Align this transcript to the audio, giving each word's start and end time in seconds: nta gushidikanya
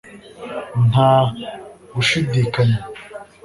nta 0.89 1.11
gushidikanya 1.93 2.79